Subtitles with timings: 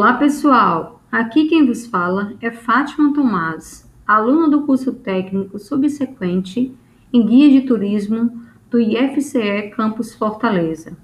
[0.00, 1.02] Olá, pessoal!
[1.12, 6.74] Aqui quem vos fala é Fátima Tomás, aluna do curso técnico subsequente
[7.12, 10.96] em Guia de Turismo do IFCE Campus Fortaleza.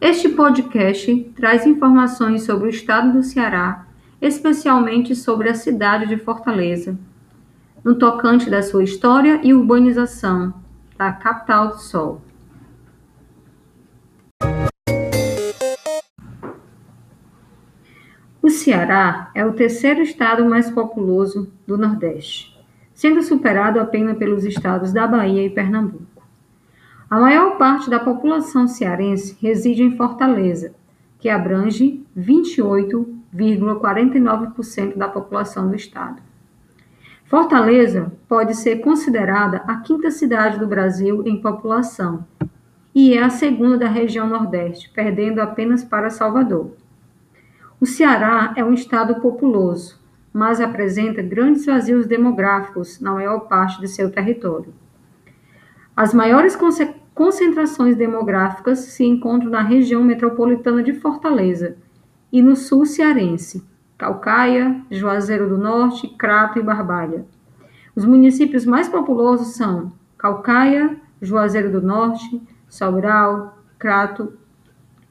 [0.00, 3.86] Este podcast traz informações sobre o estado do Ceará,
[4.18, 6.98] especialmente sobre a cidade de Fortaleza,
[7.84, 10.54] no tocante da sua história e urbanização
[10.96, 12.22] da capital do Sol.
[18.52, 22.56] Ceará é o terceiro estado mais populoso do Nordeste,
[22.94, 26.22] sendo superado apenas pelos estados da Bahia e Pernambuco.
[27.10, 30.72] A maior parte da população cearense reside em Fortaleza,
[31.18, 36.22] que abrange 28,49% da população do estado.
[37.24, 42.26] Fortaleza pode ser considerada a quinta cidade do Brasil em população
[42.94, 46.81] e é a segunda da região Nordeste, perdendo apenas para Salvador.
[47.82, 49.98] O Ceará é um estado populoso,
[50.32, 54.72] mas apresenta grandes vazios demográficos na maior parte de seu território.
[55.96, 56.56] As maiores
[57.12, 61.76] concentrações demográficas se encontram na região metropolitana de Fortaleza
[62.32, 63.66] e no sul cearense,
[63.98, 67.26] Calcaia, Juazeiro do Norte, Crato e Barbalha.
[67.96, 74.34] Os municípios mais populosos são Calcaia, Juazeiro do Norte, Sobral, Crato,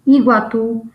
[0.08, 0.90] Iguatu,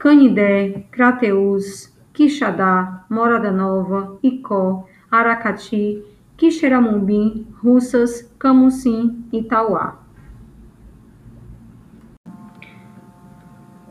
[0.00, 6.02] Canidé, Crateús, Quixadá, Morada Nova, Icó, Aracati,
[6.38, 10.00] Quixeramobim, Russas, Camusim e Tauá.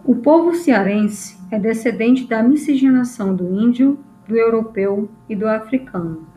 [0.03, 6.27] O povo cearense é descendente da miscigenação do índio, do europeu e do africano.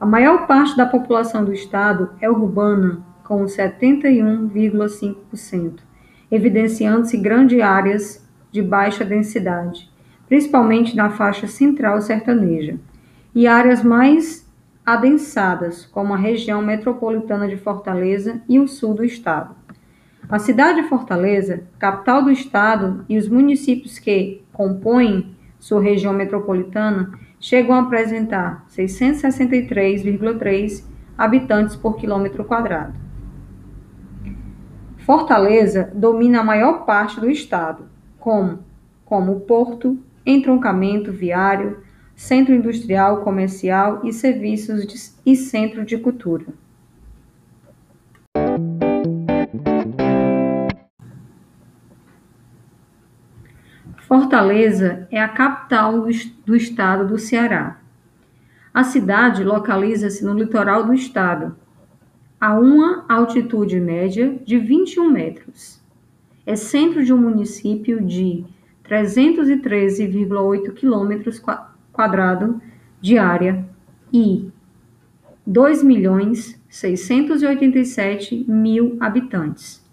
[0.00, 5.80] A maior parte da população do estado é urbana, com 71,5%,
[6.30, 9.90] evidenciando-se grandes áreas de baixa densidade,
[10.28, 12.78] principalmente na faixa central sertaneja,
[13.34, 14.48] e áreas mais
[14.84, 19.54] adensadas, como a região metropolitana de Fortaleza e o sul do estado.
[20.28, 27.12] A cidade de Fortaleza, capital do estado, e os municípios que compõem sua região metropolitana
[27.38, 30.84] chegam a apresentar 663,3
[31.16, 32.92] habitantes por quilômetro quadrado.
[34.98, 37.84] Fortaleza domina a maior parte do estado,
[38.20, 38.60] como,
[39.04, 41.82] como porto, entroncamento viário,
[42.14, 44.94] centro industrial, comercial e serviços de,
[45.24, 46.46] e centro de cultura.
[54.06, 56.10] Fortaleza é a capital do,
[56.44, 57.80] do estado do Ceará.
[58.72, 61.56] A cidade localiza-se no litoral do estado,
[62.40, 65.79] a uma altitude média de 21 metros
[66.50, 68.44] é centro de um município de
[68.84, 71.40] 313,8 quilômetros
[71.92, 72.56] quadrados
[73.00, 73.64] de área
[74.12, 74.50] e
[75.48, 79.88] 2.687.000 mil habitantes.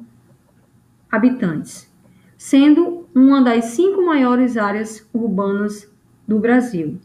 [1.10, 1.92] habitantes,
[2.38, 5.92] sendo uma das cinco maiores áreas urbanas
[6.26, 7.00] do Brasil.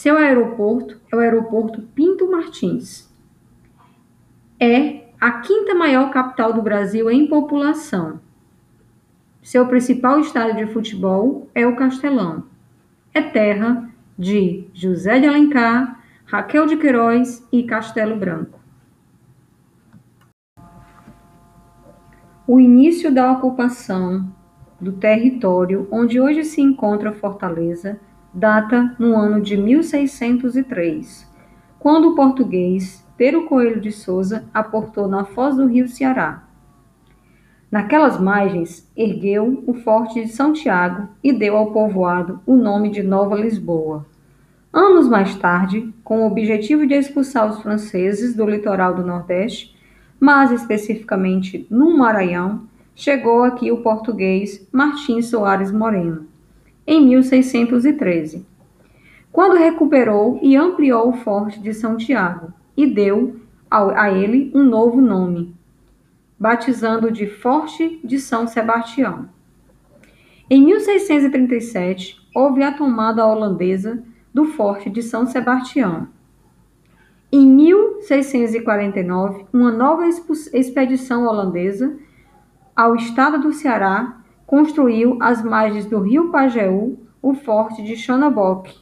[0.00, 3.12] Seu aeroporto é o aeroporto Pinto Martins.
[4.60, 8.20] É a quinta maior capital do Brasil em população.
[9.42, 12.44] Seu principal estádio de futebol é o Castelão.
[13.12, 18.60] É terra de José de Alencar, Raquel de Queiroz e Castelo Branco.
[22.46, 24.32] O início da ocupação
[24.80, 27.98] do território onde hoje se encontra Fortaleza
[28.32, 31.26] data no ano de 1603,
[31.78, 36.44] quando o português Pero Coelho de Souza aportou na foz do rio Ceará.
[37.70, 43.02] Naquelas margens, ergueu o Forte de São Tiago e deu ao povoado o nome de
[43.02, 44.06] Nova Lisboa.
[44.72, 49.76] Anos mais tarde, com o objetivo de expulsar os franceses do litoral do Nordeste,
[50.20, 52.62] mas especificamente no Maranhão,
[52.94, 56.27] chegou aqui o português Martim Soares Moreno
[56.90, 58.46] em 1613,
[59.30, 63.36] quando recuperou e ampliou o Forte de São Tiago e deu
[63.70, 65.54] a ele um novo nome,
[66.40, 69.28] batizando de Forte de São Sebastião.
[70.48, 74.02] Em 1637, houve a tomada holandesa
[74.32, 76.08] do Forte de São Sebastião.
[77.30, 80.08] Em 1649, uma nova
[80.54, 81.98] expedição holandesa
[82.74, 84.17] ao estado do Ceará
[84.48, 88.74] construiu às margens do rio Pajeú o forte de Chonabok.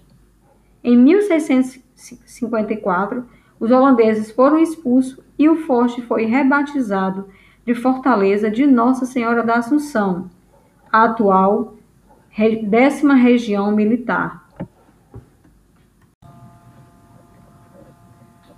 [0.82, 3.26] Em 1654,
[3.58, 7.28] os holandeses foram expulsos e o forte foi rebatizado
[7.64, 10.30] de Fortaleza de Nossa Senhora da Assunção,
[10.92, 11.74] a atual
[12.68, 14.46] décima região militar.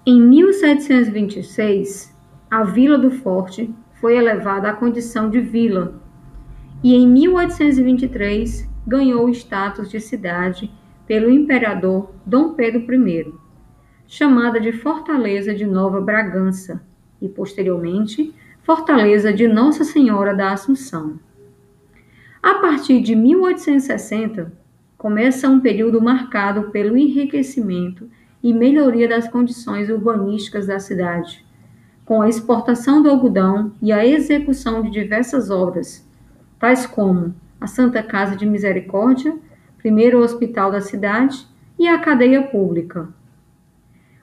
[0.05, 2.15] Em 1726,
[2.51, 6.07] a Vila do Forte foi elevada à condição de vila
[6.83, 10.71] e em 1823 ganhou o status de cidade
[11.07, 13.33] pelo imperador Dom Pedro I,
[14.07, 16.83] chamada de Fortaleza de Nova Bragança
[17.21, 21.19] e posteriormente Fortaleza de Nossa Senhora da Assunção.
[22.43, 24.53] A partir de 1860,
[24.97, 28.09] começa um período marcado pelo enriquecimento
[28.43, 31.45] e melhoria das condições urbanísticas da cidade,
[32.05, 36.08] com a exportação do algodão e a execução de diversas obras,
[36.59, 39.37] tais como a Santa Casa de Misericórdia,
[39.79, 41.47] primeiro hospital da cidade
[41.79, 43.09] e a cadeia pública.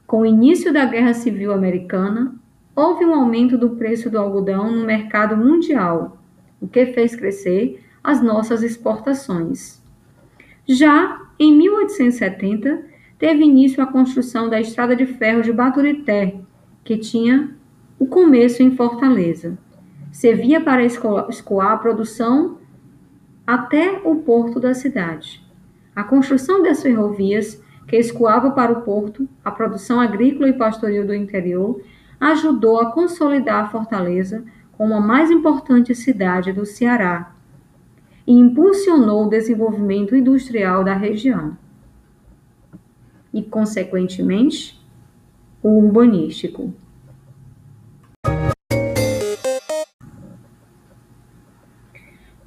[0.05, 2.35] Com o início da Guerra Civil Americana,
[2.75, 6.17] houve um aumento do preço do algodão no mercado mundial,
[6.61, 9.81] o que fez crescer as nossas exportações.
[10.67, 12.83] Já em 1870,
[13.17, 16.35] teve início a construção da estrada de ferro de Baturité,
[16.83, 17.55] que tinha
[17.97, 19.57] o começo em Fortaleza.
[20.15, 22.57] Servia para escoar a produção
[23.45, 25.45] até o porto da cidade.
[25.93, 31.13] A construção das ferrovias, que escoava para o porto a produção agrícola e pastoril do
[31.13, 31.81] interior,
[32.17, 37.35] ajudou a consolidar a Fortaleza como a mais importante cidade do Ceará
[38.25, 41.57] e impulsionou o desenvolvimento industrial da região
[43.33, 44.81] e, consequentemente,
[45.61, 46.73] o urbanístico.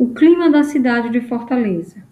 [0.08, 2.02] O clima da cidade de Fortaleza.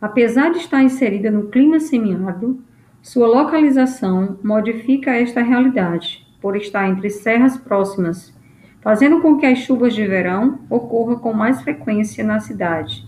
[0.00, 2.64] Apesar de estar inserida no clima semiárido,
[3.02, 8.34] sua localização modifica esta realidade, por estar entre serras próximas,
[8.80, 13.06] fazendo com que as chuvas de verão ocorram com mais frequência na cidade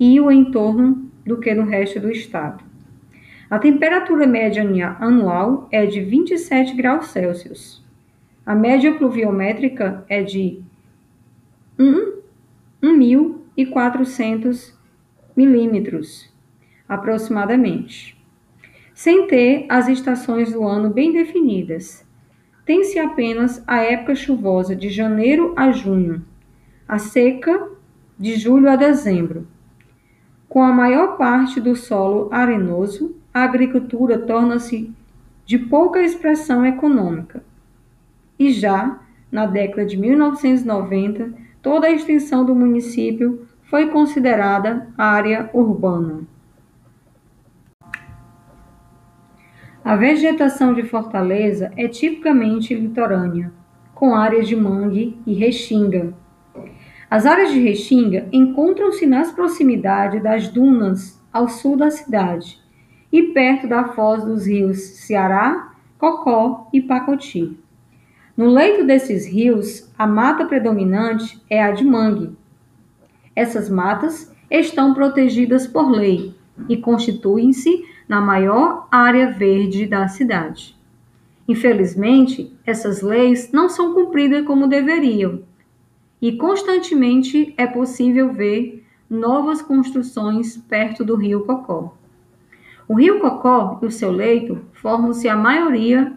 [0.00, 2.64] e o entorno do que no resto do estado.
[3.48, 7.80] A temperatura média anual é de 27 graus Celsius.
[8.44, 10.60] A média pluviométrica é de
[13.56, 14.74] 1.400
[15.36, 16.32] milímetros,
[16.88, 18.16] aproximadamente.
[18.94, 22.06] Sem ter as estações do ano bem definidas,
[22.64, 26.24] tem-se apenas a época chuvosa de janeiro a junho,
[26.86, 27.70] a seca
[28.18, 29.46] de julho a dezembro.
[30.48, 34.92] Com a maior parte do solo arenoso a agricultura torna-se
[35.44, 37.44] de pouca expressão econômica.
[38.38, 39.00] E já
[39.30, 46.22] na década de 1990, toda a extensão do município foi considerada área urbana.
[49.84, 53.52] A vegetação de Fortaleza é tipicamente litorânea,
[53.94, 56.14] com áreas de mangue e restinga.
[57.10, 62.58] As áreas de restinga encontram-se nas proximidades das dunas ao sul da cidade
[63.12, 67.56] e perto da foz dos rios Ceará, Cocó e Pacoti.
[68.36, 72.36] No leito desses rios, a mata predominante é a de mangue.
[73.34, 76.34] Essas matas estão protegidas por lei
[76.68, 80.76] e constituem-se na maior área verde da cidade.
[81.48, 85.42] Infelizmente, essas leis não são cumpridas como deveriam,
[86.20, 91.94] e constantemente é possível ver novas construções perto do rio Cocó.
[92.88, 96.16] O rio Cocó e o seu leito formam-se a maioria,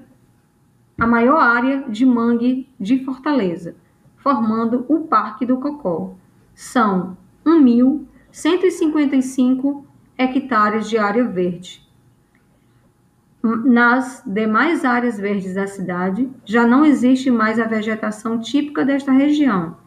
[0.97, 3.75] a maior área de mangue de Fortaleza,
[4.17, 6.15] formando o Parque do Cocó.
[6.57, 9.85] São 1.155
[10.17, 11.87] hectares de área verde.
[13.43, 19.77] Nas demais áreas verdes da cidade, já não existe mais a vegetação típica desta região,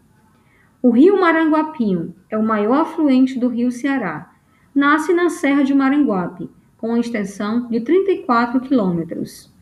[0.82, 4.32] O rio Maranguapinho é o maior afluente do rio Ceará.
[4.74, 9.52] nasce na Serra de Maranguape, com uma extensão de 34 quilômetros.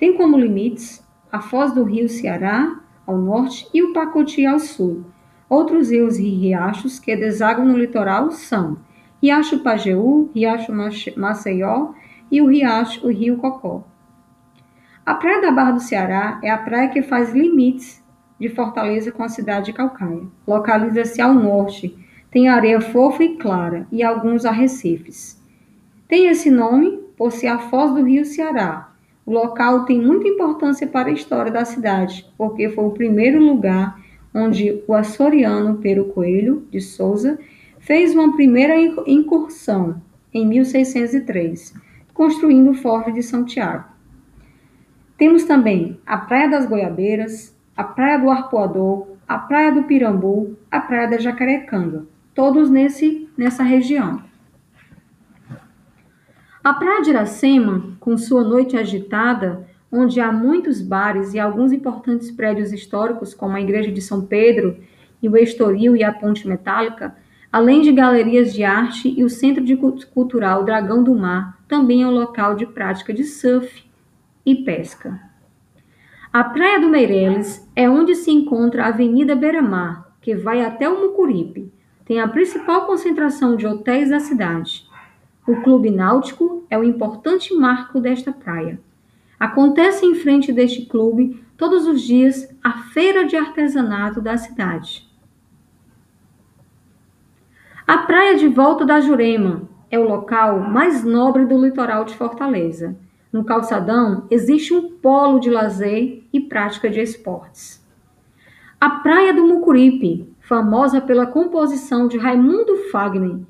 [0.00, 5.04] Tem como limites a foz do rio Ceará, ao norte, e o Pacoti, ao sul.
[5.46, 8.78] Outros rios e riachos que desaguam no litoral são
[9.22, 10.72] Riacho Pajeú, Riacho
[11.18, 11.90] Maceió
[12.30, 13.86] e o Riacho, o Rio Cocó.
[15.04, 18.02] A Praia da Barra do Ceará é a praia que faz limites
[18.38, 20.22] de Fortaleza com a cidade de Calcaia.
[20.46, 21.94] Localiza-se ao norte,
[22.30, 25.38] tem areia fofa e clara e alguns arrecifes.
[26.08, 28.89] Tem esse nome por ser a foz do rio Ceará.
[29.24, 34.00] O local tem muita importância para a história da cidade, porque foi o primeiro lugar
[34.34, 37.38] onde o açoriano Pero Coelho de Souza
[37.78, 38.74] fez uma primeira
[39.06, 40.00] incursão
[40.32, 41.74] em 1603,
[42.14, 43.84] construindo o Forte de São Tiago.
[45.16, 50.80] Temos também a Praia das Goiabeiras, a Praia do Arpoador, a Praia do Pirambu, a
[50.80, 54.22] Praia da Jacarecanga todos nesse, nessa região.
[56.62, 62.30] A Praia de Iracema, com sua noite agitada, onde há muitos bares e alguns importantes
[62.30, 64.76] prédios históricos, como a Igreja de São Pedro
[65.22, 67.16] e o Estoril e a Ponte Metálica,
[67.50, 72.06] além de galerias de arte e o Centro de Cultural Dragão do Mar, também é
[72.06, 73.82] um local de prática de surf
[74.44, 75.18] e pesca.
[76.30, 81.00] A Praia do Meireles é onde se encontra a Avenida Beira-Mar, que vai até o
[81.00, 81.72] Mucuripe,
[82.04, 84.89] tem a principal concentração de hotéis da cidade.
[85.46, 88.80] O Clube Náutico é o importante marco desta praia.
[89.38, 95.08] Acontece em frente deste clube todos os dias a feira de artesanato da cidade.
[97.86, 102.96] A praia de Volta da Jurema é o local mais nobre do litoral de Fortaleza.
[103.32, 107.84] No calçadão existe um polo de lazer e prática de esportes.
[108.80, 113.40] A praia do Mucuripe famosa pela composição de Raimundo Fagner,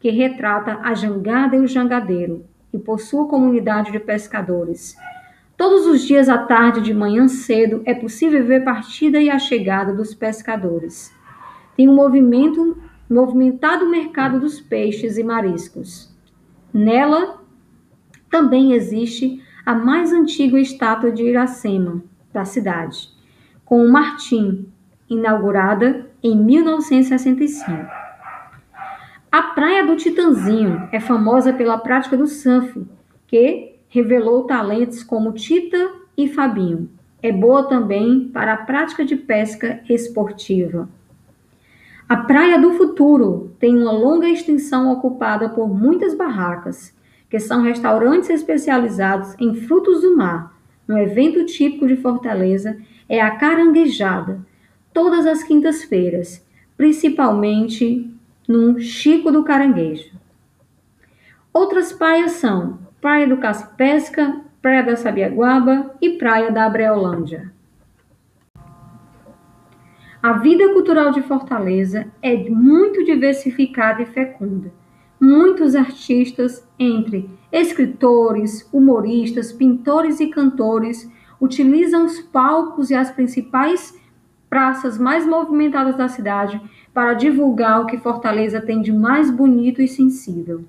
[0.00, 4.96] que retrata a jangada e o jangadeiro, e por sua comunidade de pescadores.
[5.56, 9.38] Todos os dias à tarde de manhã cedo é possível ver a partida e a
[9.38, 11.12] chegada dos pescadores.
[11.76, 16.14] Tem um movimento, movimentado mercado dos peixes e mariscos.
[16.72, 17.40] Nela
[18.30, 22.02] também existe a mais antiga estátua de Iracema,
[22.32, 23.08] da cidade,
[23.64, 24.66] com o Martim,
[25.08, 28.07] inaugurada em 1965.
[29.30, 32.86] A Praia do Titanzinho é famosa pela prática do surf,
[33.26, 36.88] que revelou talentos como Tita e Fabinho.
[37.22, 40.88] É boa também para a prática de pesca esportiva.
[42.08, 46.96] A Praia do Futuro tem uma longa extensão ocupada por muitas barracas,
[47.28, 50.58] que são restaurantes especializados em frutos do mar.
[50.88, 54.40] Um evento típico de Fortaleza é a caranguejada,
[54.90, 56.42] todas as quintas-feiras,
[56.78, 58.10] principalmente
[58.48, 60.16] no Chico do Caranguejo.
[61.52, 67.52] Outras praias são Praia do Caça-Pesca, Praia da Sabiaguaba e Praia da Abreolândia.
[70.22, 74.72] A vida cultural de Fortaleza é muito diversificada e fecunda.
[75.20, 83.98] Muitos artistas, entre Escritores, humoristas, pintores e cantores utilizam os palcos e as principais
[84.50, 86.60] praças mais movimentadas da cidade
[86.98, 90.64] para divulgar o que Fortaleza tem de mais bonito e sensível.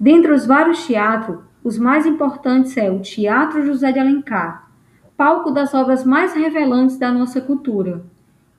[0.00, 4.68] Dentre os vários teatros, os mais importantes é o Teatro José de Alencar,
[5.16, 8.04] palco das obras mais revelantes da nossa cultura,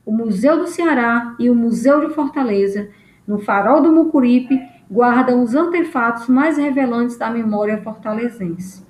[0.06, 2.88] o Museu do Ceará e o Museu de Fortaleza,
[3.28, 4.58] no Farol do Mucuripe,
[4.90, 8.88] guardam os artefatos mais revelantes da memória fortalezense.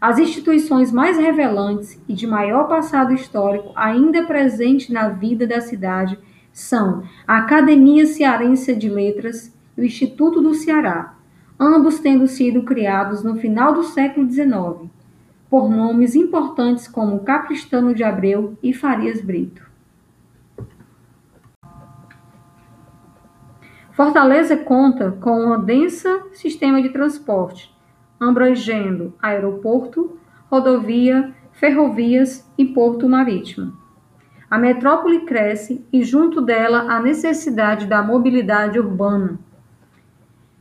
[0.00, 6.18] As instituições mais revelantes e de maior passado histórico ainda presente na vida da cidade
[6.52, 11.14] são a Academia Cearense de Letras e o Instituto do Ceará,
[11.58, 14.90] ambos tendo sido criados no final do século XIX,
[15.48, 19.68] por nomes importantes como Capristano de Abreu e Farias Brito.
[23.92, 27.70] Fortaleza conta com um densa sistema de transporte,
[28.18, 30.18] abrangendo aeroporto,
[30.50, 33.79] rodovia, ferrovias e porto marítimo.
[34.50, 39.38] A metrópole cresce e, junto dela, a necessidade da mobilidade urbana,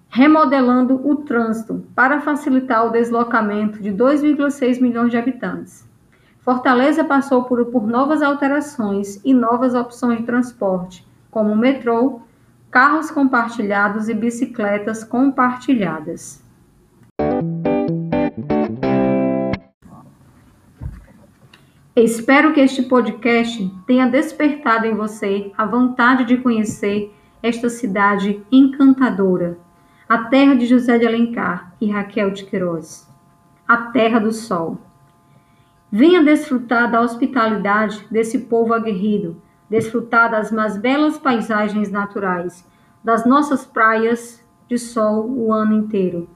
[0.10, 5.90] remodelando o trânsito para facilitar o deslocamento de 2,6 milhões de habitantes.
[6.40, 12.22] Fortaleza passou por, por novas alterações e novas opções de transporte, como metrô,
[12.70, 16.44] carros compartilhados e bicicletas compartilhadas.
[22.02, 27.14] Espero que este podcast tenha despertado em você a vontade de conhecer
[27.44, 29.58] esta cidade encantadora,
[30.08, 33.06] a terra de José de Alencar e Raquel de Queiroz,
[33.68, 34.78] a terra do sol.
[35.92, 42.66] Venha desfrutar da hospitalidade desse povo aguerrido desfrutar das mais belas paisagens naturais,
[43.04, 46.30] das nossas praias de sol o ano inteiro,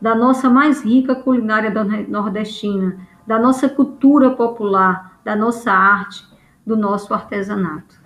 [0.00, 1.70] da nossa mais rica culinária
[2.08, 6.26] nordestina, da nossa cultura popular, da nossa arte,
[6.66, 7.99] do nosso artesanato.